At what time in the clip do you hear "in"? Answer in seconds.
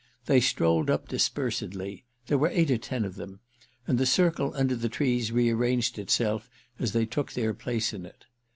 7.93-8.07